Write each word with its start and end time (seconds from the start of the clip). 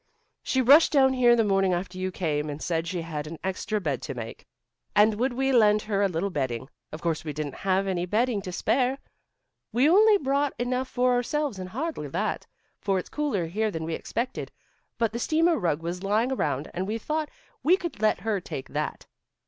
"She 0.41 0.63
rushed 0.63 0.91
down 0.91 1.13
here 1.13 1.35
the 1.35 1.43
morning 1.43 1.73
after 1.73 1.99
you 1.99 2.09
came 2.11 2.49
and 2.49 2.59
said 2.59 2.87
she 2.87 3.03
had 3.03 3.27
an 3.27 3.37
extra 3.43 3.79
bed 3.79 4.01
to 4.01 4.15
make, 4.15 4.47
and 4.95 5.13
would 5.19 5.33
we 5.33 5.51
lend 5.51 5.83
her 5.83 6.01
a 6.01 6.07
little 6.09 6.31
bedding. 6.31 6.69
Of 6.91 7.03
course 7.03 7.23
we 7.23 7.33
didn't 7.33 7.57
have 7.69 7.85
any 7.85 8.07
bedding 8.07 8.41
to 8.41 8.51
spare. 8.51 8.97
We'd 9.71 9.89
only 9.89 10.17
brought 10.17 10.53
enough 10.57 10.87
for 10.87 11.13
ourselves 11.13 11.59
and 11.59 11.69
hardly 11.69 12.07
that, 12.07 12.47
for 12.79 12.97
it's 12.97 13.09
cooler 13.09 13.45
here 13.45 13.69
than 13.69 13.83
we 13.83 13.93
expected. 13.93 14.51
But 14.97 15.13
the 15.13 15.19
steamer 15.19 15.59
rug 15.59 15.83
was 15.83 16.01
lying 16.01 16.31
around 16.31 16.71
and 16.73 16.87
we 16.87 16.97
thought 16.97 17.29
we 17.61 17.77
could 17.77 18.01
let 18.01 18.21
her 18.21 18.41
take 18.41 18.69
that." 18.69 19.05